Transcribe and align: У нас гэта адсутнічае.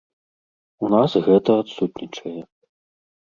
У 0.87 0.89
нас 0.93 1.11
гэта 1.27 1.59
адсутнічае. 1.65 2.35